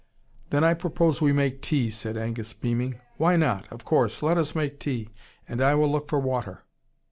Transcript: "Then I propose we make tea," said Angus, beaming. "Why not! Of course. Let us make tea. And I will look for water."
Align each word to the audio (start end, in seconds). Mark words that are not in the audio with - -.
"Then 0.49 0.63
I 0.63 0.73
propose 0.73 1.21
we 1.21 1.31
make 1.31 1.61
tea," 1.61 1.91
said 1.91 2.17
Angus, 2.17 2.53
beaming. 2.53 2.99
"Why 3.17 3.35
not! 3.35 3.71
Of 3.71 3.85
course. 3.85 4.23
Let 4.23 4.35
us 4.35 4.55
make 4.55 4.79
tea. 4.79 5.09
And 5.47 5.61
I 5.61 5.75
will 5.75 5.91
look 5.91 6.09
for 6.09 6.17
water." 6.19 6.63